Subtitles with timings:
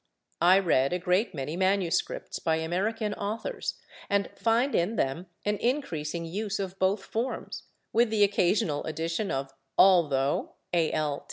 [0.41, 3.75] I read a great many manuscripts by American authors,
[4.09, 9.53] and find in them an increasing use of both forms, with the occasional addition of
[9.77, 11.19] /altho/, /thoro/ and /thoroly